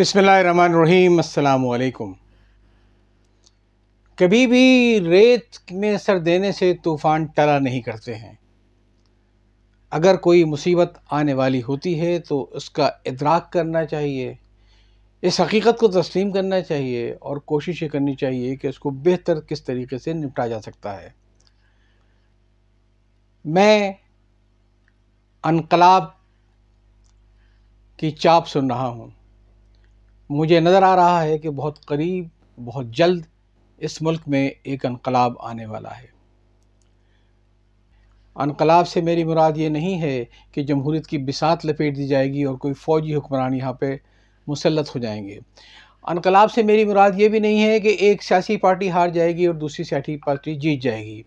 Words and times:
بسم 0.00 0.18
اللہ 0.18 0.30
الرحمن 0.30 0.74
الرحیم، 0.74 1.16
السلام 1.16 1.68
علیکم۔ 1.68 2.12
کبھی 4.16 4.46
بھی 4.46 5.00
ریت 5.00 5.72
میں 5.72 5.96
سر 5.96 6.18
دینے 6.18 6.52
سے 6.52 6.74
طوفان 6.84 7.24
ٹلا 7.24 7.58
نہیں 7.58 7.80
کرتے 7.80 8.14
ہیں۔ 8.14 8.32
اگر 9.90 10.16
کوئی 10.16 10.44
مصیبت 10.44 10.98
آنے 11.10 11.34
والی 11.34 11.62
ہوتی 11.62 12.00
ہے 12.00 12.18
تو 12.18 12.50
اس 12.52 12.70
کا 12.70 12.86
ادراک 12.86 13.52
کرنا 13.52 13.84
چاہیے، 13.84 14.34
اس 15.22 15.40
حقیقت 15.40 15.80
کو 15.80 15.88
تسلیم 15.88 16.30
کرنا 16.30 16.60
چاہیے 16.60 17.12
اور 17.12 17.36
کوشش 17.36 17.82
یہ 17.82 17.88
کرنی 17.88 18.14
چاہیے 18.14 18.56
کہ 18.56 18.66
اس 18.66 18.78
کو 18.78 18.90
بہتر 18.90 19.40
کس 19.40 19.64
طریقے 19.64 19.98
سے 19.98 20.12
نپٹا 20.12 20.46
جا 20.46 20.60
سکتا 20.60 21.02
ہے۔ 21.02 21.10
میں 23.44 23.92
انقلاب 25.42 26.04
کی 27.96 28.10
چاپ 28.10 28.48
سن 28.48 28.70
رہا 28.70 28.86
ہوں۔ 28.86 29.19
مجھے 30.30 30.60
نظر 30.60 30.82
آ 30.82 30.96
رہا 30.96 31.22
ہے 31.22 31.38
کہ 31.38 31.50
بہت 31.50 31.86
قریب، 31.86 32.26
بہت 32.64 32.86
جلد 32.86 33.24
اس 33.78 34.02
ملک 34.02 34.20
میں 34.26 34.50
ایک 34.62 34.86
انقلاب 34.86 35.32
آنے 35.38 35.66
والا 35.66 35.90
ہے۔ 35.90 36.06
انقلاب 38.34 38.88
سے 38.88 39.00
میری 39.00 39.24
مراد 39.24 39.52
یہ 39.56 39.68
نہیں 39.68 40.00
ہے 40.02 40.24
کہ 40.52 40.62
جمہوریت 40.62 41.06
کی 41.06 41.18
بسات 41.18 41.66
لپیٹ 41.66 41.96
دی 41.96 42.06
جائے 42.06 42.32
گی 42.32 42.44
اور 42.44 42.54
کوئی 42.54 42.74
فوجی 42.74 43.14
حکمران 43.14 43.54
یہاں 43.54 43.72
پہ 43.72 43.96
مسلط 44.46 44.88
ہو 44.88 45.00
جائیں 45.00 45.28
گے۔ 45.28 45.38
انقلاب 46.02 46.52
سے 46.52 46.62
میری 46.62 46.84
مراد 46.84 47.10
یہ 47.16 47.28
بھی 47.28 47.38
نہیں 47.38 47.62
ہے 47.62 47.80
کہ 47.80 47.88
ایک 47.88 48.22
سیاسی 48.22 48.56
پارٹی 48.56 48.90
ہار 48.90 49.08
جائے 49.08 49.36
گی 49.36 49.46
اور 49.46 49.54
دوسری 49.54 49.84
سیاسی 49.84 50.16
پارٹی 50.16 50.54
جیت 50.54 50.82
جائے 50.82 51.04
گی۔ 51.04 51.22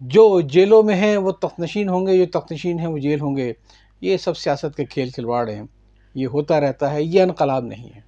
جو 0.00 0.40
جیلوں 0.40 0.82
میں 0.82 0.96
ہیں 0.96 1.16
وہ 1.16 1.32
تخنشین 1.32 1.88
ہوں 1.88 2.06
گے، 2.06 2.24
جو 2.24 2.40
تخنشین 2.40 2.78
ہیں 2.78 2.86
وہ 2.86 2.98
جیل 2.98 3.20
ہوں 3.20 3.36
گے۔ 3.36 3.52
یہ 4.00 4.16
سب 4.16 4.36
سیاست 4.36 4.76
کے 4.76 4.84
کھیل 4.84 5.10
کھلواڑ 5.10 5.48
ہیں۔ 5.48 5.62
یہ 6.14 6.26
ہوتا 6.26 6.60
رہتا 6.60 6.92
ہے، 6.92 7.02
یہ 7.02 7.22
انقلاب 7.22 7.64
نہیں 7.64 7.96
ہے۔ 7.96 8.00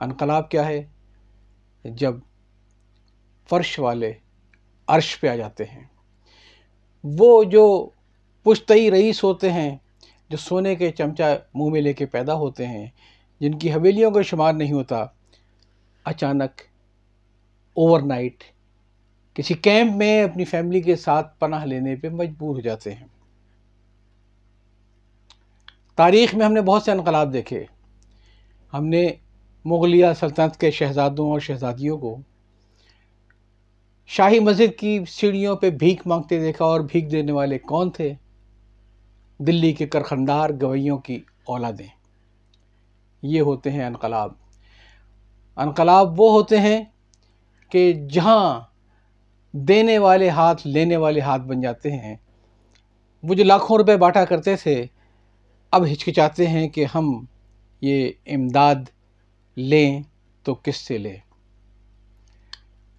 انقلاب 0.00 0.50
کیا 0.50 0.66
ہے؟ 0.66 0.84
جب 1.84 2.14
فرش 3.48 3.78
والے 3.78 4.12
عرش 4.86 5.20
پہ 5.20 5.28
آ 5.28 5.36
جاتے 5.36 5.64
ہیں۔ 5.64 5.84
وہ 7.04 7.44
جو 7.44 7.88
پشتئی 8.42 8.90
رئیس 8.90 9.24
ہوتے 9.24 9.52
ہیں، 9.52 9.76
جو 10.28 10.36
سونے 10.36 10.74
کے 10.74 10.90
چمچہ 10.90 11.38
منہ 11.54 11.70
میں 11.70 11.80
لے 11.80 11.92
کے 11.92 12.06
پیدا 12.06 12.34
ہوتے 12.34 12.66
ہیں، 12.66 12.86
جن 13.40 13.58
کی 13.58 13.72
حویلیوں 13.72 14.10
کا 14.10 14.22
شمار 14.22 14.52
نہیں 14.52 14.72
ہوتا، 14.72 15.04
اچانک 16.04 16.60
اوور 17.74 18.00
نائٹ 18.00 18.44
کسی 19.34 19.54
کیمپ 19.54 19.96
میں 19.96 20.22
اپنی 20.22 20.44
فیملی 20.44 20.80
کے 20.80 20.96
ساتھ 20.96 21.38
پناہ 21.38 21.64
لینے 21.64 21.96
پہ 21.96 22.08
مجبور 22.08 22.54
ہو 22.54 22.60
جاتے 22.60 22.94
ہیں۔ 22.94 23.06
تاریخ 25.96 26.34
میں 26.34 26.46
ہم 26.46 26.52
نے 26.52 26.60
بہت 26.60 26.82
سے 26.82 26.92
انقلاب 26.92 27.32
دیکھے۔ 27.32 27.64
ہم 28.74 28.86
نے 28.86 29.10
مغلیہ 29.64 30.06
سلطنت 30.20 30.56
کے 30.56 30.70
شہزادوں 30.70 31.30
اور 31.30 31.40
شہزادیوں 31.40 31.98
کو 31.98 32.16
شاہی 34.06 34.40
مسجد 34.40 34.78
کی 34.78 35.04
سیڑھیوں 35.08 35.56
پہ 35.56 35.70
بھیک 35.70 36.06
مانگتے 36.06 36.40
دیکھا 36.40 36.64
اور 36.64 36.80
بھیک 36.80 37.12
دینے 37.12 37.32
والے 37.32 37.58
کون 37.58 37.90
تھے؟ 37.90 38.14
دلی 39.38 39.72
کے 39.72 39.86
کرخندار 39.86 40.50
گویوں 40.62 40.98
کی 40.98 41.22
اولادیں۔ 41.46 41.86
یہ 43.22 43.40
ہوتے 43.40 43.70
ہیں 43.70 43.84
انقلاب۔ 43.84 44.32
انقلاب 45.56 46.20
وہ 46.20 46.32
ہوتے 46.32 46.60
ہیں 46.60 46.84
کہ 47.68 47.92
جہاں 47.92 48.60
دینے 49.52 49.98
والے 49.98 50.28
ہاتھ 50.28 50.66
لینے 50.66 50.96
والے 50.96 51.20
ہاتھ 51.20 51.42
بن 51.42 51.60
جاتے 51.60 51.92
ہیں۔ 51.92 52.16
وہ 53.22 53.34
جو 53.34 53.44
لاکھوں 53.44 53.78
روپے 53.78 53.96
بانٹا 53.96 54.24
کرتے 54.24 54.56
تھے 54.56 54.86
اب 55.74 55.84
ہچکچاتے 55.92 56.46
ہیں 56.46 56.68
کہ 56.68 56.86
ہم 56.94 57.24
یہ 57.80 58.10
امداد 58.26 58.74
لیں 59.56 60.02
تو 60.42 60.54
کس 60.54 60.76
سے 60.76 60.98
لیں؟ 60.98 61.16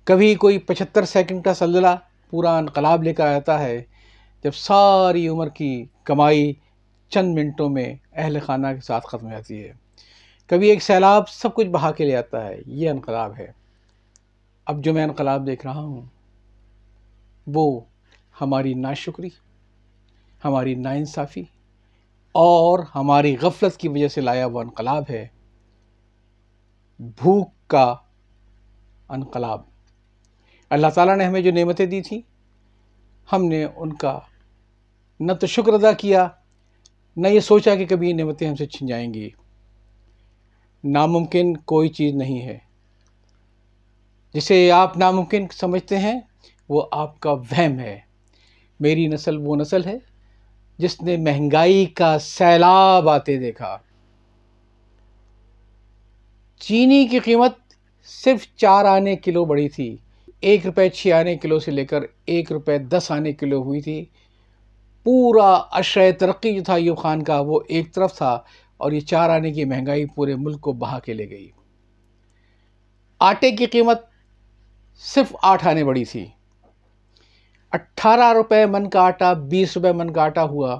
کبھی 0.04 0.36
کوئی 0.36 0.58
پچہتر 0.58 1.06
سیکنڈ 1.06 1.44
کا 1.44 1.53
سلزلہ 1.53 1.88
پورا 2.30 2.58
انقلاب 2.58 3.03
لے 3.03 3.14
کر 3.14 3.28
آتا 3.28 3.59
ہے، 3.59 3.84
جب 4.44 4.52
ساری 4.52 5.28
عمر 5.28 5.50
کی 5.50 5.85
کمائی 6.03 6.53
چند 7.09 7.35
منٹوں 7.35 7.69
میں 7.69 7.96
اہل 8.14 8.38
خانہ 8.40 8.68
کے 8.68 8.85
ساتھ 8.85 9.08
ختم 9.08 9.25
ہو 9.25 9.31
جاتی 9.31 9.64
ہے۔ 9.64 9.74
کبھی 10.47 10.69
ایک 10.69 10.81
سیلاب 10.81 11.30
سب 11.30 11.53
کچھ 11.53 11.68
بہا 11.68 11.91
کے 11.91 12.06
لے 12.06 12.16
آتا 12.16 12.47
ہے، 12.47 12.59
یہ 12.66 12.90
انقلاب 12.90 13.38
ہے۔ 13.38 13.52
اب 14.66 14.84
جو 14.84 14.94
میں 14.94 15.03
انقلاب 15.03 15.47
دیکھ 15.47 15.66
رہا 15.66 15.81
ہوں، 15.81 16.02
وہ 17.47 17.81
ہماری 18.41 18.74
ناشکری، 18.74 19.30
ہماری 20.46 20.75
ناانصافی 20.75 21.44
اور 22.35 22.79
ہماری 22.96 23.38
غفلت 23.41 23.78
کی 23.78 23.88
وجہ 23.88 24.07
سے 24.07 24.22
لایا 24.22 24.46
وہ 24.46 24.59
انقلاب 24.59 25.03
ہے۔ 25.09 25.28
بھوک 27.00 27.50
کا 27.68 27.96
انقلاب۔ 29.09 29.62
اللہ 30.69 30.88
تعالیٰ 30.88 31.18
نے 31.18 31.25
ہمیں 31.25 31.41
جو 31.41 31.51
نعمتیں 31.51 31.85
دی 31.85 32.01
تھیں، 32.01 32.22
ہم 33.34 33.46
نے 33.46 33.66
ان 33.75 33.94
کا 33.94 34.19
نہ 35.19 35.34
تو 35.34 35.47
شکر 35.47 35.73
ادا 35.73 35.91
کیا، 35.91 36.28
نہ 37.18 37.28
یہ 37.28 37.40
سوچا 37.40 37.75
کہ 37.75 37.85
کبھی 37.85 38.09
یہ 38.09 38.13
نعمتیں 38.13 38.50
ہم 38.50 38.56
سے 38.56 38.66
چھن 38.66 38.85
جائیں 38.85 39.13
گی۔ 39.13 39.29
ناممکن 40.84 41.57
کوئی 41.57 41.90
چیز 41.90 42.13
نہیں 42.16 42.41
ہے۔ 42.41 42.57
جسے 44.34 44.72
آپ 44.72 44.97
ناممکن 44.97 45.47
سمجھتے 45.52 45.97
ہیں، 46.00 46.19
وہ 46.69 46.88
آپ 46.91 47.19
کا 47.19 47.31
وہم 47.31 47.79
ہے۔ 47.79 48.00
میری 48.79 49.07
نسل 49.07 49.38
وہ 49.38 49.56
نسل 49.56 49.85
ہے۔ 49.85 50.15
جس 50.78 51.02
نے 51.02 51.18
مہنگائی 51.18 51.86
کا 51.86 52.19
سیلاب 52.19 53.09
آتے 53.09 53.38
دیکھا۔ 53.38 53.78
چینی 56.59 57.08
کی 57.08 57.19
قیمت 57.19 57.52
صرف 58.06 58.56
چار 58.56 58.85
آنے 58.85 59.16
کلو 59.16 59.46
بڑی 59.46 59.69
تھی۔ 59.69 59.97
ایک 60.40 60.66
روپے 60.66 60.90
چھ 60.90 61.08
آنے 61.08 61.38
کلو 61.38 61.59
سے 61.59 61.72
لے 61.72 61.85
کر 61.85 62.00
ایک 62.25 62.52
روپے 62.52 62.78
دس 62.78 63.12
آنے 63.12 63.34
کلو 63.34 63.64
ہوئی 63.64 63.81
تھی۔ 63.81 64.06
پورا 65.03 65.62
عشر 65.72 66.12
ترقی 66.19 66.56
جو 66.56 66.64
تھا 66.64 66.75
ایوب 66.75 66.97
خان 66.97 67.24
کا 67.24 67.40
وہ 67.40 67.59
ایک 67.68 67.96
طرف 67.96 68.18
تھا 68.18 68.34
اور 68.78 68.91
یہ 68.91 69.00
چار 69.00 69.30
آنے 69.30 69.52
کی 69.52 69.66
مہنگائی 69.66 70.06
پورے 70.06 70.35
ملک 70.35 70.62
کو 70.62 70.72
بہا 70.74 71.00
کے 71.00 71.14
لے 71.14 71.30
گئی۔ 71.30 71.50
آٹے 73.19 73.52
کی 73.52 73.66
قیمت 73.66 74.02
صرف 74.96 75.35
آٹھ 75.41 75.68
آنے 75.68 75.84
بڑی 75.84 76.06
تھی۔ 76.06 76.25
اٹھارہ 77.75 78.34
روپے 78.34 78.66
من 78.66 78.90
کا 78.90 79.02
آٹا، 79.02 79.34
بیس 79.52 79.78
روپے 79.78 79.91
من 79.91 80.12
کا 80.13 80.22
آٹا 80.24 80.44
ہوا 80.44 80.80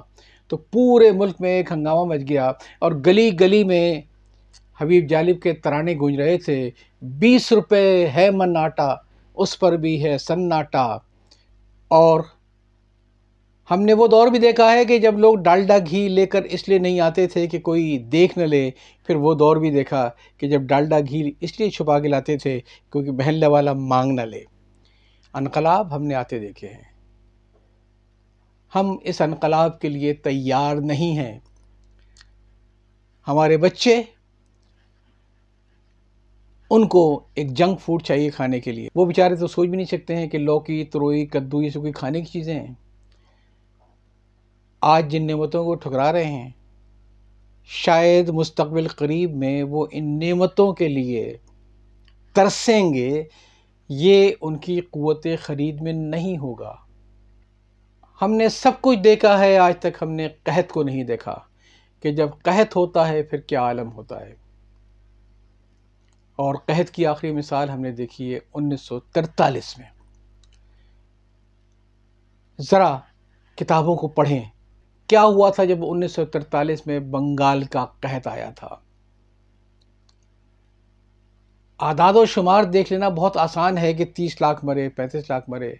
تو 0.50 0.56
پورے 0.56 1.10
ملک 1.12 1.40
میں 1.40 1.50
ایک 1.50 1.72
ہنگامہ 1.72 2.04
مچ 2.04 2.28
گیا 2.28 2.52
اور 2.78 2.92
گلی 3.06 3.28
گلی 3.40 3.64
میں 3.64 4.00
حبیب 4.80 5.08
جالب 5.08 5.40
کے 5.42 5.52
ترانے 5.52 5.94
گونج 6.00 6.20
رہے 6.20 6.38
تھے۔ 6.38 6.58
بیس 7.02 7.52
روپے 7.52 8.06
ہے 8.16 8.30
من 8.30 8.56
آٹا، 8.56 8.94
اس 9.36 9.58
پر 9.58 9.72
بھی 9.76 10.04
ہے 10.04 10.18
سن 10.18 10.52
آٹا۔ 10.52 10.86
اور 11.90 12.20
ہم 13.70 13.82
نے 13.82 13.92
وہ 13.92 14.06
دور 14.06 14.28
بھی 14.28 14.38
دیکھا 14.38 14.72
ہے 14.72 14.84
کہ 14.84 14.98
جب 14.98 15.18
لوگ 15.18 15.34
ڈالڈا 15.34 15.76
گھی 15.90 16.08
لے 16.08 16.26
کر 16.26 16.42
اس 16.42 16.68
لیے 16.68 16.78
نہیں 16.78 17.00
آتے 17.00 17.26
تھے 17.26 17.46
کہ 17.46 17.58
کوئی 17.58 17.98
دیکھ 17.98 18.38
نہ 18.38 18.44
لے، 18.44 18.70
پھر 19.06 19.16
وہ 19.16 19.34
دور 19.34 19.56
بھی 19.56 19.70
دیکھا 19.70 20.10
کہ 20.38 20.48
جب 20.48 20.60
ڈالڈا 20.60 21.00
گھی 21.00 21.32
اس 21.40 21.60
لیے 21.60 21.70
چھپا 21.70 21.98
کے 21.98 22.08
لاتے 22.08 22.36
تھے 22.36 22.60
کیونکہ 22.92 23.12
محلے 23.12 23.46
والا 23.46 23.72
مانگ 23.72 24.12
نہ 24.12 24.20
لے۔ 24.20 24.55
انقلاب 25.36 25.94
ہم 25.94 26.02
نے 26.02 26.14
آتے 26.14 26.38
دیکھے 26.38 26.68
ہیں۔ 26.68 26.82
ہم 28.74 28.96
اس 29.02 29.20
انقلاب 29.20 29.80
کے 29.80 29.88
لیے 29.88 30.14
تیار 30.14 30.76
نہیں 30.76 31.18
ہیں۔ 31.18 31.38
ہمارے 33.28 33.56
بچے، 33.56 34.02
ان 36.70 36.88
کو 36.88 37.26
ایک 37.34 37.50
جنک 37.50 37.80
فوڈ 37.80 38.02
چاہیے 38.02 38.30
کھانے 38.30 38.60
کے 38.60 38.72
لیے۔ 38.72 38.88
وہ 38.94 39.06
بیچارے 39.06 39.34
تو 39.34 39.46
سوچ 39.46 39.68
بھی 39.68 39.76
نہیں 39.76 39.86
سکتے 39.86 40.16
ہیں 40.16 40.26
کہ 40.26 40.38
لوکی، 40.38 40.84
تروئی، 40.84 41.26
کدو، 41.26 41.62
یہ 41.62 41.70
سب 41.70 41.80
کوئی 41.80 41.92
کھانے 41.92 42.20
کی 42.20 42.26
چیزیں 42.26 42.60
ہیں۔ 42.60 42.74
آج 44.80 45.10
جن 45.10 45.26
نعمتوں 45.26 45.64
کو 45.64 45.74
ٹھکرا 45.74 46.12
رہے 46.12 46.24
ہیں، 46.24 46.50
شاید 47.64 48.28
مستقبل 48.28 48.88
قریب 48.88 49.36
میں 49.36 49.62
وہ 49.62 49.86
ان 49.92 50.18
نعمتوں 50.18 50.72
کے 50.72 50.88
لیے 50.88 51.36
ترسیں 52.32 52.94
گے 52.94 53.24
یہ 53.88 54.32
ان 54.40 54.58
کی 54.58 54.80
قوت 54.80 55.26
خرید 55.42 55.80
میں 55.80 55.92
نہیں 55.92 56.38
ہوگا۔ 56.38 56.76
ہم 58.22 58.32
نے 58.32 58.48
سب 58.48 58.72
کچھ 58.80 58.98
دیکھا 58.98 59.38
ہے، 59.38 59.58
آج 59.58 59.74
تک 59.78 60.02
ہم 60.02 60.10
نے 60.10 60.28
قحط 60.42 60.72
کو 60.72 60.82
نہیں 60.82 61.04
دیکھا 61.04 61.38
کہ 62.00 62.12
جب 62.12 62.28
قحط 62.42 62.76
ہوتا 62.76 63.08
ہے، 63.08 63.22
پھر 63.22 63.38
کیا 63.38 63.60
عالم 63.60 63.92
ہوتا 63.92 64.20
ہے۔ 64.20 64.34
اور 66.36 66.54
قحط 66.54 66.90
کی 66.90 67.06
آخری 67.06 67.32
مثال 67.32 67.70
ہم 67.70 67.80
نے 67.80 67.92
دیکھی 67.92 68.34
ہے 68.34 68.38
انیس 68.54 68.80
سو 68.80 69.00
ترتالیس 69.00 69.78
میں۔ 69.78 69.86
ذرا 72.60 72.98
کتابوں 73.56 73.96
کو 73.96 74.08
پڑھیں۔ 74.08 74.44
کیا 75.06 75.22
ہوا 75.22 75.50
تھا 75.50 75.64
جب 75.64 75.78
انیس 75.80 76.12
سو 76.12 76.24
ترتالیس 76.24 76.86
میں 76.86 77.00
بنگال 77.00 77.64
کا 77.64 77.86
قحط 78.00 78.26
آیا 78.26 78.50
تھا؟ 78.50 78.76
اعداد 81.80 82.12
و 82.14 82.26
شمار 82.26 82.64
دیکھ 82.64 82.92
لینا 82.92 83.08
بہت 83.08 83.36
آسان 83.36 83.78
ہے 83.78 83.94
کہ 83.94 84.04
تیس 84.04 84.40
لاکھ 84.40 84.64
مرے، 84.64 84.88
پینتیس 84.88 85.30
لاکھ 85.30 85.50
مرے۔ 85.50 85.74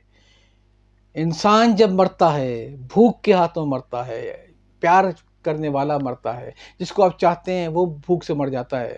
انسان 1.15 1.77
جب 1.77 1.91
مرتا 1.91 2.35
ہے، 2.35 2.77
بھوک 2.81 3.23
کے 3.23 3.33
ہاتھوں 3.33 3.67
مرتا 3.67 4.07
ہے، 4.07 4.47
پیار 4.81 5.05
کرنے 5.43 5.69
والا 5.69 5.99
مرتا 5.99 6.41
ہے، 6.41 6.51
جس 6.79 6.93
کو 6.93 7.05
آپ 7.05 7.19
چاہتے 7.19 7.55
ہیں 7.55 7.69
وہ 7.69 7.87
بھوک 7.87 8.25
سے 8.25 8.35
مر 8.35 8.49
جاتا 8.49 8.81
ہے، 8.81 8.97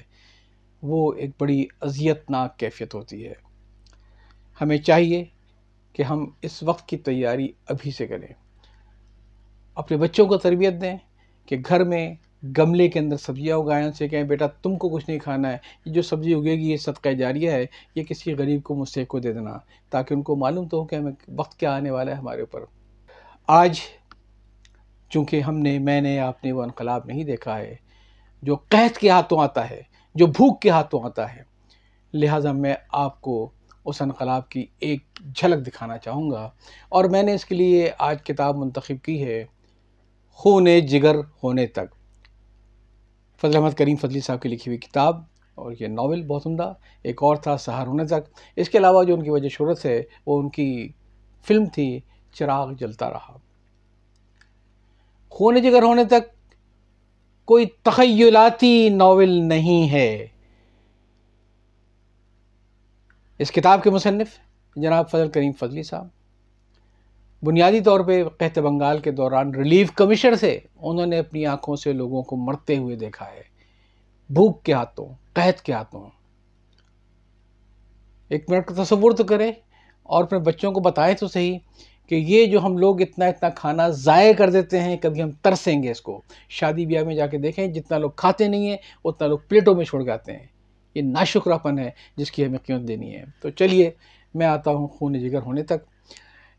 وہ 0.82 1.12
ایک 1.12 1.30
بڑی 1.40 1.66
اذیتناک 1.80 2.58
کیفیت 2.58 2.94
ہوتی 2.94 3.26
ہے۔ 3.26 3.32
ہمیں 4.60 4.78
چاہیے 4.78 5.24
کہ 5.92 6.02
ہم 6.02 6.30
اس 6.42 6.62
وقت 6.62 6.88
کی 6.88 6.96
تیاری 6.96 7.48
ابھی 7.68 7.90
سے 7.90 8.06
کریں۔ 8.06 8.32
اپنے 9.74 9.96
بچوں 9.96 10.26
کو 10.26 10.36
تربیت 10.36 10.74
دیں 10.80 10.96
کہ 11.46 11.56
گھر 11.68 11.84
میں 11.84 12.14
گملے 12.44 12.88
کے 12.88 12.98
اندر 12.98 13.16
سبزیاں 13.16 13.56
اگائیں 13.56 13.86
ان 13.86 13.92
سے 13.92 14.08
کہیں 14.08 14.22
بیٹا 14.22 14.46
تم 14.46 14.76
کو 14.76 14.88
کچھ 14.88 15.04
نہیں 15.08 15.18
کھانا 15.18 15.52
ہے، 15.52 15.56
یہ 15.84 15.92
جو 15.92 16.02
سبزی 16.02 16.34
اگے 16.34 16.56
گی، 16.56 16.70
یہ 16.70 16.76
صدقہ 16.76 17.08
جاریہ 17.08 17.50
ہے، 17.50 17.66
یہ 17.94 18.02
کسی 18.02 18.34
غریب 18.34 18.62
کو 18.62 18.74
مجھ 18.74 18.88
سے 18.88 19.04
کو 19.04 19.18
دے 19.18 19.32
دینا 19.32 19.58
تاکہ 19.90 20.14
ان 20.14 20.22
کو 20.22 20.36
معلوم 20.36 20.68
تو 20.68 20.76
ہو 20.76 20.84
کہ 20.84 20.96
ہمیں 20.96 21.12
وقت 21.36 21.60
کیا 21.60 21.74
آنے 21.74 21.90
والا 21.90 22.10
ہے 22.10 22.16
ہمارے 22.16 22.40
اوپر۔ 22.40 22.60
آج 23.46 23.78
چونکہ 25.10 25.40
ہم 25.40 25.58
نے، 25.58 25.78
میں 25.78 26.00
نے، 26.00 26.18
آپ 26.18 26.44
نے 26.44 26.52
وہ 26.52 26.62
انقلاب 26.62 27.02
نہیں 27.04 27.24
دیکھا 27.24 27.58
ہے، 27.58 27.76
جو 28.42 28.56
قحط 28.68 28.98
کے 28.98 29.10
ہاتھوں 29.10 29.40
آتا 29.40 29.70
ہے، 29.70 29.82
جو 30.14 30.26
بھوک 30.26 30.62
کے 30.62 30.70
ہاتھوں 30.70 31.00
آتا 31.04 31.36
ہے، 31.36 31.42
لہٰذا 32.14 32.52
میں 32.52 32.74
آپ 32.92 33.20
کو 33.20 33.50
اس 33.84 34.02
انقلاب 34.02 34.48
کی 34.48 34.66
ایک 34.80 35.00
جھلک 35.36 35.66
دکھانا 35.66 35.98
چاہوں 35.98 36.30
گا۔ 36.30 36.50
اور 36.88 37.04
میں 37.04 37.22
نے 37.22 37.34
اس 37.34 37.44
کے 37.44 37.54
لیے 37.54 37.90
آج 37.98 38.22
کتاب 38.22 38.56
منتخب 38.56 39.04
کی 39.04 39.24
ہے 39.24 39.44
خون 40.32 40.86
جگر 40.86 41.16
ہونے 41.42 41.66
تک۔ 41.66 41.97
فضل 43.42 43.56
احمد 43.56 43.70
کریم 43.70 43.96
فضلی 43.96 44.20
صاحب 44.20 44.42
کی 44.42 44.48
لکھی 44.48 44.70
ہوئی 44.70 44.78
کتاب 44.78 45.16
اور 45.54 45.72
یہ 45.80 45.86
ناول 45.86 46.26
بہت 46.26 46.46
عمدہ 46.46 46.72
ایک 47.02 47.22
اور 47.22 47.36
تھا 47.36 47.56
سہار 47.56 47.86
ہونے 47.86 48.04
تک 48.04 48.38
اس 48.56 48.68
کے 48.68 48.78
علاوہ 48.78 49.04
جو 49.04 49.14
ان 49.14 49.22
کی 49.22 49.30
وجہ 49.30 49.48
شہرت 49.48 49.86
ہے 49.86 50.02
وہ 50.26 50.38
ان 50.38 50.48
کی 50.48 50.88
فلم 51.42 51.64
تھی 51.64 52.00
چراغ 52.32 52.72
جلتا 52.72 53.10
رہا۔ 53.10 53.36
خون 55.28 55.62
جگر 55.62 55.82
ہونے 55.82 56.04
تک 56.04 56.52
کوئی 57.44 57.66
تخیلاتی 57.66 58.88
ناول 58.88 59.30
نہیں 59.30 59.92
ہے۔ 59.92 60.26
اس 63.38 63.50
کتاب 63.50 63.82
کے 63.82 63.90
مصنف 63.90 64.28
جناب 64.76 65.10
فضل 65.10 65.28
کریم 65.28 65.52
فضلی 65.52 65.82
صاحب۔ 65.82 66.17
بنیادی 67.42 67.80
طور 67.80 68.00
پہ 68.00 68.24
قحط 68.24 68.58
بنگال 68.58 68.98
کے 68.98 69.10
دوران 69.10 69.54
ریلیف 69.54 69.92
کمیشن 69.92 70.34
سے 70.34 70.58
انہوں 70.76 71.06
نے 71.06 71.18
اپنی 71.18 71.46
آنکھوں 71.46 71.76
سے 71.76 71.92
لوگوں 71.92 72.22
کو 72.22 72.36
مرتے 72.36 72.76
ہوئے 72.76 72.96
دیکھا 72.96 73.26
ہے۔ 73.26 73.42
بھوک 74.30 74.62
کے 74.62 74.72
ہاتھوں، 74.72 75.06
قحط 75.32 75.60
کے 75.60 75.72
ہاتھوں۔ 75.72 76.06
ایک 78.28 78.50
منٹ 78.50 78.66
کا 78.66 78.82
تصور 78.82 79.12
تو 79.12 79.24
کرے 79.24 79.52
اور 80.02 80.24
اپنے 80.24 80.38
بچوں 80.38 80.72
کو 80.72 80.80
بتائے 80.80 81.14
تو 81.14 81.28
صحیح 81.28 81.58
کہ 82.08 82.14
یہ 82.14 82.46
جو 82.46 82.60
ہم 82.60 82.78
لوگ 82.78 83.00
اتنا 83.00 83.26
اتنا 83.26 83.48
کھانا 83.48 83.88
ضائع 83.88 84.32
کر 84.32 84.50
دیتے 84.50 84.80
ہیں، 84.80 84.96
کبھی 84.96 85.22
ہم 85.22 85.30
ترسیں 85.30 85.82
گے 85.82 85.90
اس 85.90 86.00
کو۔ 86.00 86.22
شادی 86.48 86.86
بیاہ 86.86 87.04
میں 87.04 87.14
جا 87.14 87.26
کے 87.26 87.38
دیکھیں، 87.38 87.66
جتنا 87.66 87.98
لوگ 87.98 88.10
کھاتے 88.10 88.48
نہیں 88.48 88.68
ہیں، 88.70 88.76
اتنا 89.04 89.26
لوگ 89.26 89.38
پلیٹوں 89.48 89.74
میں 89.74 89.84
چھوڑ 89.84 90.02
جاتے 90.02 90.32
ہیں۔ 90.32 90.46
یہ 90.94 91.02
ناشکراپن 91.02 91.78
ہے، 91.78 91.90
جس 92.16 92.30
کی 92.30 92.46
ہمیں 92.46 92.58
قیمت 92.58 92.88
دینی 92.88 93.16
ہے۔ 93.16 93.24
تو 93.42 93.50
چلیے، 93.50 93.90
میں 94.34 94.46
آتا 94.46 94.70
ہوں 94.70 94.88
خون 94.88 95.18
جگر 95.18 95.42
ہونے 95.42 95.62
تک۔ 95.62 95.97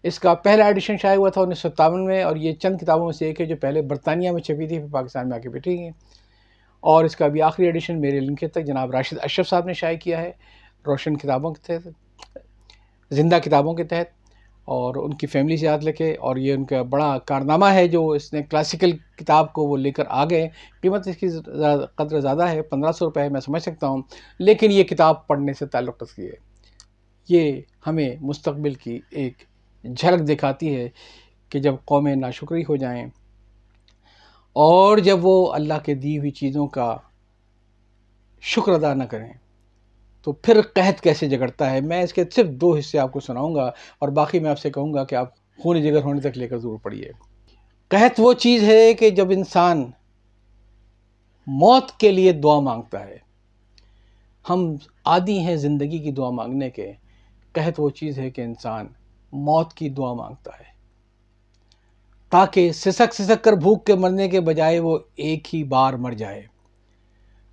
اس 0.03 0.19
کا 0.19 0.33
پہلا 0.33 0.65
ایڈیشن 0.65 0.97
شائع 0.97 1.17
ہوا 1.17 1.29
تھا 1.29 1.41
انیس 1.41 1.59
سو 1.59 1.69
ستاون 1.69 2.05
میں 2.05 2.23
اور 2.23 2.35
یہ 2.35 2.53
چند 2.53 2.77
کتابوں 2.81 3.05
میں 3.05 3.13
سے 3.13 3.25
ایک 3.25 3.41
ہے 3.41 3.45
جو 3.45 3.55
پہلے 3.55 3.81
برطانیہ 3.81 4.31
میں 4.31 4.41
چھپی 4.41 4.67
تھی، 4.67 4.79
پھر 4.79 4.87
پاکستان 4.91 5.29
میں 5.29 5.37
آ 5.37 5.39
کے 5.39 5.49
بیٹھی 5.49 5.79
گئی 5.79 5.89
اور 6.79 7.03
اس 7.03 7.15
کا 7.15 7.27
بھی 7.27 7.41
آخری 7.41 7.65
ایڈیشن 7.65 8.01
میرے 8.01 8.19
لنکے 8.19 8.47
تک 8.47 8.65
جناب 8.65 8.91
راشد 8.91 9.17
اشرف 9.21 9.49
صاحب 9.49 9.65
نے 9.65 9.73
شائع 9.73 9.97
کیا 9.97 10.21
ہے، 10.21 10.31
روشن 10.87 11.17
کتابوں 11.17 11.53
کے 11.53 11.61
تحت، 11.63 11.87
زندہ 13.11 13.37
کتابوں 13.43 13.73
کے 13.73 13.83
تحت، 13.83 14.19
اور 14.65 14.95
ان 14.95 15.13
کی 15.13 15.27
فیملی 15.27 15.57
سے 15.57 15.65
یاد 15.65 15.79
لکھے۔ 15.81 16.15
اور 16.15 16.35
یہ 16.35 16.53
ان 16.53 16.65
کا 16.65 16.81
بڑا 16.81 17.17
کارنامہ 17.25 17.65
ہے 17.65 17.87
جو 17.87 18.09
اس 18.09 18.33
نے 18.33 18.43
کلاسیکل 18.43 18.91
کتاب 18.91 19.53
کو 19.53 19.63
وہ 19.63 19.77
لے 19.77 19.91
کر 19.91 20.03
آ 20.09 20.25
گئے۔ 20.25 20.49
قیمت 20.81 21.07
اس 21.07 21.17
کی 21.17 21.27
قدر 21.95 22.19
زیادہ 22.19 22.49
ہے، 22.49 22.61
پندرہ 22.61 22.91
سو 22.91 23.05
روپے 23.05 23.21
ہے، 23.21 23.29
میں 23.29 23.41
سمجھ 23.41 23.61
سکتا 23.61 23.87
ہوں۔ 23.87 24.01
لیکن 24.39 24.71
یہ 24.71 24.83
کتاب 24.83 25.27
پڑھنے 25.27 25.53
سے 25.53 25.65
تعلق 25.65 26.03
رکھتی 26.03 26.25
ہے۔ 26.25 26.49
یہ 27.29 27.61
ہمیں 27.87 28.15
مستقبل 28.21 28.73
کی 28.73 28.99
ایک 29.11 29.33
جھلک 29.83 30.27
دکھاتی 30.29 30.75
ہے 30.75 30.89
کہ 31.49 31.59
جب 31.59 31.75
قومیں 31.85 32.15
ناشکری 32.15 32.61
ہو 32.61 32.75
جائیں 32.75 33.05
اور 34.55 34.97
جب 34.97 35.19
وہ 35.21 35.53
اللہ 35.53 35.73
کے 35.85 35.93
دی 35.93 36.17
ہوئی 36.17 36.31
چیزوں 36.31 36.67
کا 36.67 36.97
شکر 38.41 38.71
ادا 38.71 38.93
نہ 38.93 39.03
کریں، 39.03 39.31
تو 40.23 40.31
پھر 40.31 40.61
قحط 40.73 41.01
کیسے 41.01 41.29
جگڑتا 41.29 41.71
ہے؟ 41.71 41.81
میں 41.81 42.01
اس 42.03 42.13
کے 42.13 42.23
صرف 42.35 42.49
دو 42.49 42.75
حصے 42.77 42.99
آپ 42.99 43.11
کو 43.11 43.19
سناؤں 43.19 43.55
گا 43.55 43.71
اور 43.99 44.09
باقی 44.09 44.39
میں 44.39 44.49
آپ 44.49 44.59
سے 44.59 44.69
کہوں 44.69 44.93
گا 44.93 45.03
کہ 45.03 45.15
آپ 45.15 45.35
خون 45.59 45.81
جگر 45.81 46.03
ہونے 46.03 46.21
تک 46.21 46.37
لے 46.37 46.47
کر 46.47 46.57
ضرور 46.57 46.77
پڑھیے۔ 46.77 47.11
قحط 47.87 48.19
وہ 48.19 48.33
چیز 48.33 48.63
ہے 48.63 48.93
کہ 48.93 49.09
جب 49.09 49.29
انسان 49.29 49.91
موت 51.47 51.91
کے 51.91 52.11
لیے 52.11 52.31
دعا 52.31 52.59
مانگتا 52.59 53.07
ہے، 53.07 53.17
ہم 54.49 54.75
عادی 55.05 55.37
ہیں 55.39 55.55
زندگی 55.55 55.97
کی 55.97 56.11
دعا 56.11 56.29
مانگنے 56.29 56.69
کے، 56.69 56.91
قحط 57.55 57.79
وہ 57.79 57.89
چیز 57.89 58.19
ہے 58.19 58.29
کہ 58.29 58.41
انسان 58.41 58.87
موت 59.31 59.73
کی 59.73 59.89
دعا 59.89 60.13
مانگتا 60.13 60.51
ہے۔ 60.59 60.69
تاکہ 62.29 62.71
سسک 62.71 63.13
سسک 63.13 63.43
کر 63.43 63.53
بھوک 63.53 63.85
کے 63.85 63.95
مرنے 63.95 64.29
کے 64.29 64.41
بجائے 64.41 64.79
وہ 64.79 64.99
ایک 65.15 65.55
ہی 65.55 65.63
بار 65.63 65.93
مر 65.93 66.11
جائے۔ 66.11 66.39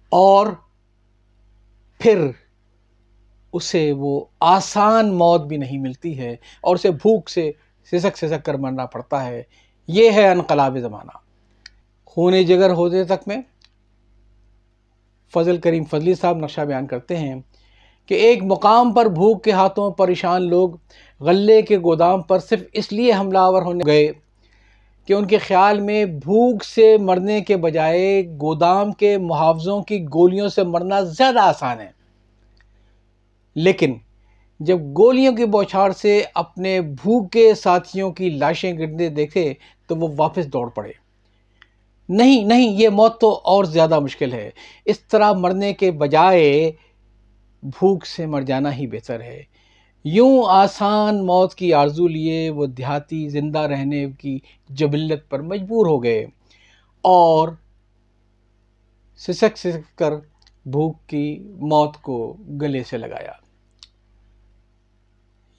اور 0.08 0.46
پھر 1.98 2.30
اسے 3.52 3.92
وہ 3.92 4.24
آسان 4.40 5.14
موت 5.14 5.40
بھی 5.40 5.56
نہیں 5.56 5.78
ملتی 5.78 6.18
ہے 6.18 6.32
اور 6.60 6.74
اسے 6.74 6.90
بھوک 6.90 7.30
سے 7.30 7.52
سسک 7.84 8.16
سسک 8.16 8.44
کر 8.44 8.54
مرنا 8.54 8.86
پڑتا 8.86 9.24
ہے۔ 9.24 9.42
یہ 9.86 10.10
ہے 10.10 10.28
انقلاب 10.28 10.78
زمانہ۔ 10.78 11.18
خون 12.04 12.42
جگر 12.42 12.70
ہوتے 12.70 13.04
تک 13.04 13.28
میں 13.28 13.36
فضل 15.34 15.56
کریم 15.56 15.84
فضلی 15.84 16.14
صاحب 16.14 16.36
نقشہ 16.36 16.60
بیان 16.60 16.86
کرتے 16.86 17.16
ہیں۔ 17.16 17.34
کہ 18.06 18.14
ایک 18.14 18.42
مقام 18.42 18.92
پر 18.92 19.06
بھوک 19.06 19.44
کے 19.44 19.52
ہاتھوں 19.52 19.90
پریشان 19.90 20.48
لوگ 20.48 20.70
غلے 21.20 21.62
کے 21.62 21.78
گودام 21.78 22.22
پر 22.22 22.38
صرف 22.38 22.62
اس 22.72 22.92
لیے 22.92 23.12
حملہ 23.12 23.38
آور 23.38 23.62
ہونے 23.62 23.84
گئے 23.86 24.12
کہ 25.06 25.12
ان 25.12 25.26
کے 25.26 25.38
خیال 25.38 25.80
میں 25.80 26.04
بھوک 26.04 26.64
سے 26.64 26.96
مرنے 26.98 27.40
کے 27.40 27.56
بجائے 27.56 28.22
گودام 28.26 28.92
کے 28.92 29.18
محافظوں 29.18 29.82
کی 29.82 30.04
گولیوں 30.04 30.48
سے 30.48 30.62
مرنا 30.62 31.00
زیادہ 31.00 31.40
آسان 31.40 31.80
ہے۔ 31.80 31.90
لیکن 33.54 33.94
جب 34.60 34.80
گولیوں 34.80 35.36
کی 35.36 35.44
بوچھار 35.44 35.90
سے 35.90 36.22
اپنے 36.34 36.80
بھوکے 36.80 37.54
ساتھیوں 37.54 38.10
کی 38.10 38.30
لاشیں 38.30 38.78
گرنے 38.78 39.08
دیکھے 39.08 39.54
تو 39.86 39.96
وہ 39.96 40.08
واپس 40.16 40.46
دوڑ 40.46 40.68
پڑے۔ 40.68 40.92
نہیں 42.08 42.44
نہیں، 42.44 42.68
یہ 42.68 42.88
موت 42.88 43.20
تو 43.20 43.40
اور 43.44 43.64
زیادہ 43.64 44.00
مشکل 44.00 44.32
ہے۔ 44.32 44.50
اس 44.84 45.00
طرح 45.00 45.32
مرنے 45.32 45.72
کے 45.72 45.90
بجائے 45.90 46.72
بھوک 47.66 48.06
سے 48.06 48.26
مر 48.26 48.42
جانا 48.42 48.76
ہی 48.76 48.86
بہتر 48.86 49.20
ہے۔ 49.20 49.42
یوں 50.04 50.42
آسان 50.48 51.26
موت 51.26 51.54
کی 51.54 51.74
آرزو 51.74 52.08
لیے 52.08 52.50
وہ 52.50 52.66
دیہاتی 52.66 53.28
زندہ 53.28 53.58
رہنے 53.58 54.06
کی 54.18 54.38
جبلت 54.68 55.30
پر 55.30 55.42
مجبور 55.42 55.86
ہو 55.86 56.02
گئے۔ 56.02 56.26
اور 57.02 57.48
سسک 59.16 59.58
سسک 59.58 59.98
کر 59.98 60.10
بھوک 60.66 61.06
کی 61.06 61.38
موت 61.60 61.96
کو 61.96 62.32
گلے 62.32 62.84
سے 62.84 62.98
لگایا۔ 62.98 63.32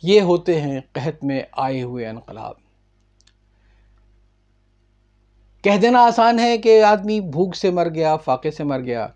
یہ 0.03 0.21
ہوتے 0.21 0.61
ہیں 0.61 0.79
قحط 0.91 1.23
میں 1.23 1.41
آئے 1.51 1.81
ہوئے 1.83 2.07
انقلاب۔ 2.07 2.53
کہہ 5.61 5.77
دینا 5.81 5.99
آسان 5.99 6.39
ہے 6.39 6.57
کہ 6.57 6.83
آدمی 6.83 7.21
بھوک 7.21 7.55
سے 7.55 7.69
مر 7.69 7.89
گیا، 7.89 8.17
فاقے 8.17 8.51
سے 8.51 8.63
مر 8.63 8.79
گیا 8.79 9.07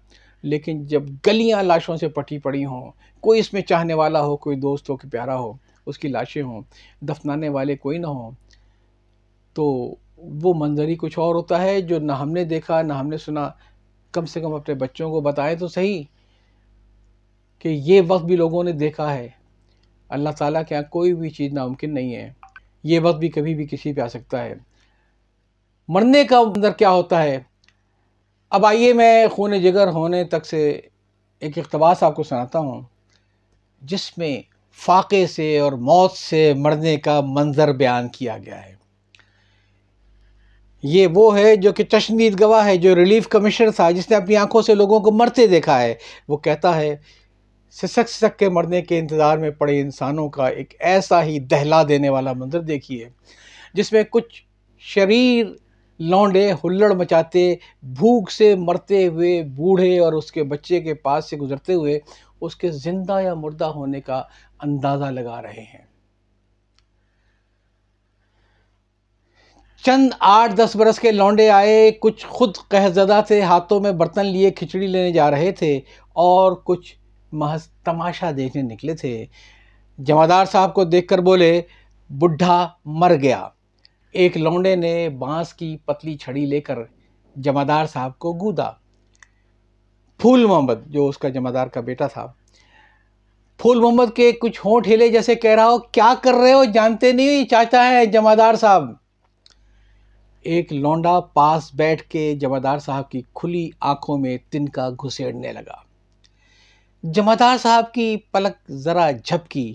لیکن 0.42 0.86
جب 0.86 1.04
گلیاں 1.28 1.64
لاشوں 1.64 1.98
سے 1.98 2.08
پٹی 2.08 2.40
پڑی 2.40 2.66
ہوں، 2.66 2.92
کوئی 3.20 3.40
اس 3.40 3.54
میں 3.54 3.62
چاہنے 3.62 3.94
والا 3.94 4.22
ہو، 4.22 4.38
کوئی 4.38 4.58
دوست 4.58 4.90
ہو 4.90 4.98
کہ 4.98 5.10
پیارا 5.10 5.40
ہو، 5.40 5.54
اس 5.86 6.00
کی 6.00 6.08
لاشیں 6.08 6.42
ہوں، 6.42 6.62
دفنانے 7.02 7.50
والے 7.50 7.76
کوئی 7.76 7.98
نہ 7.98 8.08
ہوں، 8.08 8.32
تو 9.54 9.96
وہ 10.18 10.54
منظر 10.58 10.88
ہی 10.88 10.96
کچھ 10.96 11.20
اور 11.20 11.36
ہوتا 11.36 11.62
ہے 11.62 11.82
جو 11.82 12.00
نہ 12.00 12.12
ہم 12.12 12.32
نے 12.32 12.44
دیکھا، 12.44 12.82
نہ 12.82 12.94
ہم 12.94 13.08
نے 13.08 13.18
سنا۔ 13.18 13.50
کم 14.12 14.26
سے 14.26 14.42
کم 14.42 14.54
اپنے 14.54 14.76
بچوں 14.76 15.12
کو 15.12 15.22
بتائیں 15.22 15.56
تو 15.56 15.68
صحیح 15.68 16.04
کہ 17.60 17.70
یہ 17.70 18.02
وقت 18.08 18.26
بھی 18.26 18.36
لوگوں 18.36 18.64
نے 18.64 18.72
دیکھا 18.72 19.14
ہے۔ 19.14 19.30
اللہ 20.10 20.30
تعالیٰ 20.30 20.62
کے 20.70 20.76
یہاں 20.76 20.92
کوئی 20.92 21.14
بھی 21.14 21.30
چیز 21.30 21.54
ناممکن 21.54 21.94
نہیں 21.94 22.16
ہے۔ 22.16 22.34
یہ 22.84 23.00
وقت 23.00 23.18
بھی 23.18 23.30
کبھی 23.30 23.56
بھی 23.56 23.68
کسی 23.72 23.94
پہ 23.94 24.02
آ 24.02 24.08
سکتا 24.08 24.44
ہے۔ 24.44 24.54
مرنے 25.88 26.24
کا 26.24 26.38
اندر 26.38 26.72
کیا 26.72 26.90
ہوتا 26.90 27.24
ہے؟ 27.24 27.40
اب 28.52 28.66
آئیے 28.66 28.94
میں 28.94 29.28
خون 29.28 29.62
جگر 29.62 29.88
ہونے 29.88 30.24
تک 30.24 30.46
سے 30.46 30.82
ایک 31.40 31.58
اقتباس 31.58 32.04
آپ 32.04 32.16
کو 32.16 32.24
سناتا 32.24 32.60
ہوں، 32.60 32.82
جس 33.82 34.18
میں 34.18 34.42
فاقے 34.78 35.28
سے 35.28 35.60
اور 35.60 35.72
موت 35.72 36.12
سے 36.12 36.54
مرنے 36.54 36.98
کا 36.98 37.22
منظر 37.24 37.74
بیان 37.74 38.08
کیا 38.08 38.38
گیا 38.38 38.66
ہے۔ 38.66 38.76
یہ 40.84 41.08
وہ 41.08 41.38
ہے 41.38 41.56
جو 41.56 41.72
کہ 41.72 41.84
چشمید 41.84 42.42
گواہ 42.42 42.66
ہے، 42.66 42.78
جو 42.78 42.96
ریلیف 42.96 43.28
کمشنر 43.28 43.72
تھا، 43.72 43.92
جس 43.92 44.10
نے 44.10 44.16
اپنی 44.16 44.36
آنکھوں 44.36 44.62
سے 44.62 44.76
لوگوں 44.76 45.00
کو 45.00 45.12
مرتے 45.12 45.48
دیکھا 45.48 45.82
ہے۔ 45.82 45.94
وہ 46.28 46.38
کہتا 46.38 46.76
ہے، 46.76 46.96
سسک 47.72 48.10
سسک 48.10 48.40
کے 48.40 48.50
مرنے 48.50 48.82
کے 48.82 49.00
انتظار 49.00 49.38
میں 49.38 49.52
پڑے 49.52 49.82
انسانوں 49.82 50.30
کا 50.30 50.48
ایک 50.48 50.74
ایسا 50.80 51.24
ہی 51.24 51.40
دہلا 51.40 51.84
دینے 51.90 52.10
والا 52.10 52.34
منظر 52.34 52.60
دیکھیے، 52.60 53.10
جس 53.74 53.94
میں 53.94 54.04
کچھ 54.10 54.44
شریر 54.80 55.46
لونڈے، 56.10 56.52
ہلڑ 56.52 56.94
مچاتے، 56.94 57.56
بھوک 57.84 58.32
سے 58.32 58.56
مرتے 58.56 59.08
ہوئے 59.08 59.44
بوڑھے 59.44 60.00
اور 60.00 60.14
اس 60.14 60.32
کے 60.32 60.44
بچے 60.44 60.82
کے 60.82 60.94
پاس 60.94 61.30
سے 61.30 61.38
گزرتے 61.38 61.74
ہوئے 61.74 62.00
اس 62.42 62.56
کے 62.56 62.72
زندہ 62.72 63.20
یا 63.24 63.34
مردہ 63.34 63.66
ہونے 63.66 64.02
کا 64.02 64.24
اندازہ 64.64 65.06
لگا 65.06 65.42
رہے 65.42 65.62
ہیں۔ 65.62 65.86
چند 69.84 70.10
آٹھ 70.20 70.56
دس 70.56 70.76
برس 70.76 71.00
کے 71.00 71.12
لونڈے 71.12 71.50
آئے، 71.50 71.92
کچھ 71.92 72.26
خود 72.26 72.58
قہزدہ 72.68 73.22
تھے، 73.28 73.42
ہاتھوں 73.42 73.80
میں 73.80 73.92
برتن 73.92 74.26
لیے 74.26 74.52
کھچڑی 74.52 74.88
لینے 74.88 75.12
جا 75.12 75.32
رہے 75.32 75.52
تھے 75.52 75.80
اور 76.14 76.52
کچھ 76.64 76.96
محض 77.32 77.64
تماشا 77.68 78.32
دیکھنے 78.38 78.62
نکلے 78.62 78.96
تھے۔ 78.96 79.26
جمعدار 79.98 80.46
صاحب 80.46 80.74
کو 80.74 80.84
دیکھ 80.84 81.08
کر 81.08 81.20
بولے، 81.20 81.62
بڈھا 82.10 82.68
مر 82.86 83.16
گیا۔ 83.16 83.48
ایک 84.12 84.38
لونڈے 84.38 84.76
نے 84.76 85.10
بانس 85.10 85.54
کی 85.54 85.78
پتلی 85.86 86.18
چھڑی 86.18 86.46
لے 86.46 86.62
کر 86.62 86.80
جمعدار 87.36 87.86
صاحب 87.86 88.20
کو 88.20 88.34
گودا 88.34 88.72
پھول 90.18 90.46
محمد، 90.46 90.88
جو 90.88 91.08
اس 91.08 91.18
کا 91.18 91.30
جمعدار 91.30 91.68
کا 91.68 91.82
بیٹا 91.82 92.08
تھا۔ 92.08 92.28
پھول 93.58 93.80
محمد 93.80 94.16
کے 94.16 94.32
کچھ 94.32 94.62
ہونٹ 94.66 94.88
ہلے 94.88 95.08
جیسے 95.10 95.36
کہہ 95.36 95.56
رہا 95.56 95.66
ہو، 95.66 95.78
کیا 95.78 96.14
کر 96.24 96.34
رہے 96.34 96.54
ہو؟ 96.54 96.64
جانتے 96.64 97.12
نہیں 97.12 97.46
چاچا 97.46 97.90
ہے 97.90 98.06
جمعدار 98.06 98.56
صاحب؟ 98.56 98.92
ایک 100.42 100.74
لونڈا 100.74 101.20
پاس 101.20 101.72
بیٹھ 101.74 102.04
کے 102.04 102.36
جمعدار 102.36 102.78
صاحب 102.78 103.10
کی 103.10 103.22
کھلی 103.36 103.70
آنکھوں 103.80 104.18
میں 104.18 104.38
تنکا 104.50 104.90
گھسیڑنے 104.90 105.52
لگا۔ 105.52 105.76
جمعدار 107.04 107.58
صاحب 107.58 107.94
کی 107.94 108.18
پلک 108.32 108.72
ذرا 108.72 109.12
جھپکی، 109.12 109.74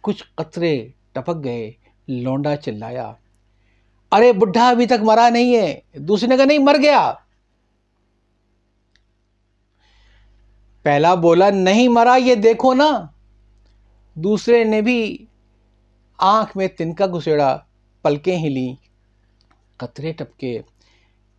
کچھ 0.00 0.24
قطرے 0.34 0.88
ٹپک 1.12 1.44
گئے، 1.44 1.72
لونڈا 2.08 2.56
چلایا۔ 2.56 3.12
ارے 4.12 4.32
بڈھا 4.32 4.68
ابھی 4.68 4.86
تک 4.86 5.02
مرا 5.02 5.28
نہیں 5.28 5.56
ہے۔ 5.56 5.80
دوسرے 5.94 6.28
نے 6.28 6.36
کہا 6.36 6.44
نہیں، 6.44 6.58
مر 6.58 6.76
گیا۔ 6.82 7.12
پہلا 10.82 11.14
بولا، 11.14 11.50
نہیں 11.50 11.88
مرا، 11.88 12.16
یہ 12.16 12.34
دیکھو 12.34 12.74
نا۔ 12.74 13.06
دوسرے 14.14 14.64
نے 14.64 14.82
بھی 14.82 15.26
آنکھ 16.18 16.56
میں 16.56 16.68
تنکا 16.68 17.06
گھسیڑا، 17.06 17.58
پلکیں 18.02 18.36
ہلی 18.36 18.74
قطرے 19.76 20.12
ٹپکے۔ 20.12 20.62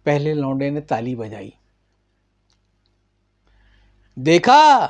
پہلے 0.04 0.34
لونڈے 0.34 0.70
نے 0.70 0.82
تالی 0.82 1.16
بجائی۔ 1.16 1.50
دیکھا، 4.16 4.88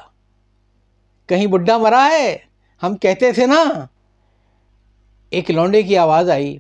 کہیں 1.26 1.48
بڈھا 1.48 1.78
مرا 1.78 2.10
ہے۔ 2.12 2.38
ہم 2.84 2.96
کہتے 2.96 3.32
تھے 3.32 3.46
نا، 3.46 3.86
ایک 5.30 5.52
لونڈے 5.52 5.84
کی 5.84 5.98
آواز 5.98 6.30
آئی۔ 6.30 6.58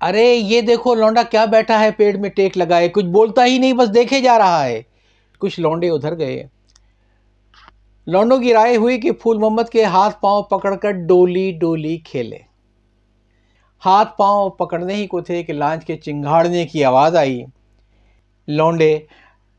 ارے، 0.00 0.34
یہ 0.34 0.60
دیکھو، 0.60 0.94
لونڈا 0.94 1.22
کیا 1.22 1.44
بیٹھا 1.44 1.80
ہے 1.80 1.90
پیڑ 1.90 2.16
میں 2.16 2.30
ٹیک 2.30 2.58
لگائے، 2.58 2.88
کچھ 2.88 3.04
بولتا 3.04 3.46
ہی 3.46 3.58
نہیں، 3.58 3.72
بس 3.72 3.94
دیکھے 3.94 4.20
جا 4.20 4.38
رہا 4.38 4.64
ہے۔ 4.64 4.82
کچھ 5.38 5.60
لونڈے 5.60 5.88
ادھر 5.88 6.18
گئے۔ 6.18 6.46
لونڈوں 8.06 8.38
کی 8.38 8.52
رائے 8.52 8.76
ہوئی 8.76 9.00
کہ 9.00 9.12
پھول 9.12 9.38
محمد 9.38 9.68
کے 9.72 9.84
ہاتھ 9.84 10.20
پاؤں 10.20 10.42
پکڑ 10.42 10.76
کر 10.76 10.90
ڈولی 10.90 11.52
ڈولی 11.52 11.96
کھیلے۔ 11.96 12.38
ہاتھ 13.86 14.16
پاؤں 14.16 14.50
پکڑنے 14.50 14.94
ہی 14.94 15.06
کو 15.06 15.20
تھے 15.20 15.42
کہ 15.42 15.52
لانچ 15.52 15.84
کے 15.84 15.96
چنگاڑنے 15.96 16.66
کی 16.66 16.84
آواز 16.84 17.16
آئی۔ 17.16 17.44
لونڈے، 18.48 18.98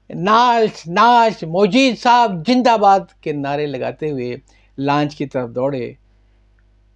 ناچ 0.10 0.88
ناچ 0.88 1.44
موجید 1.44 2.00
صاحب، 2.00 2.32
زندہ 2.48 2.78
باد 2.78 3.00
کے 3.22 3.32
نعرے 3.32 3.66
لگاتے 3.66 4.12
ہوئے 4.12 4.36
لانچ 4.78 5.16
کی 5.16 5.26
طرف 5.26 5.50
دوڑے۔ 5.50 5.94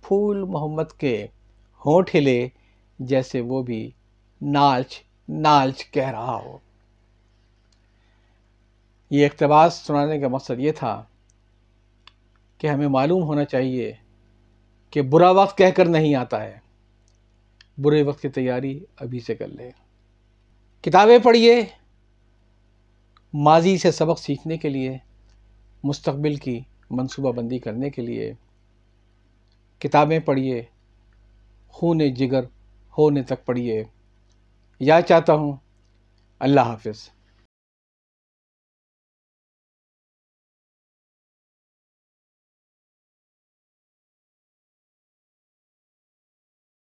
پھول 0.07 0.43
محمد 0.43 0.91
کے 0.97 1.27
ہونٹ 1.85 2.09
ہلے۔ 2.15 2.47
جیسے 2.99 3.41
وہ 3.41 3.63
بھی 3.63 3.91
نالچ 4.41 5.01
نالچ 5.29 5.91
کہہ 5.91 6.09
رہا 6.09 6.35
ہو۔ 6.35 6.57
یہ 9.09 9.25
اقتباس 9.25 9.73
سنانے 9.73 10.19
کا 10.19 10.27
مقصد 10.27 10.59
یہ 10.59 10.71
تھا 10.71 11.03
کہ 12.57 12.67
ہمیں 12.67 12.87
معلوم 12.87 13.23
ہونا 13.23 13.45
چاہیے 13.45 13.93
کہ 14.89 15.01
برا 15.01 15.31
وقت 15.31 15.57
کہہ 15.57 15.69
کر 15.69 15.85
نہیں 15.85 16.15
آتا 16.15 16.43
ہے۔ 16.43 16.59
برے 17.77 18.03
وقت 18.03 18.21
کی 18.21 18.29
تیاری 18.29 18.85
ابھی 18.95 19.19
سے 19.19 19.35
کر 19.35 19.47
لیں۔ 19.47 19.71
کتابیں 20.81 21.17
پڑھیے۔ 21.19 21.61
ماضی 23.33 23.77
سے 23.77 23.91
سبق 23.91 24.19
سیکھنے 24.19 24.57
کے 24.57 24.69
لیے، 24.69 24.97
مستقبل 25.83 26.35
کی 26.35 26.59
منصوبہ 26.89 27.31
بندی 27.31 27.59
کرنے 27.59 27.89
کے 27.89 28.01
لیے 28.01 28.33
کتابیں 29.79 30.19
پڑھیے۔ 30.19 30.63
خون 31.67 32.13
جگر 32.13 32.41
ہونے 32.97 33.23
تک 33.23 33.45
پڑھیے۔ 33.45 33.83
یا 34.79 35.01
چاہتا 35.01 35.33
ہوں 35.33 35.57
اللہ 36.39 36.61
حافظ۔ 36.61 37.12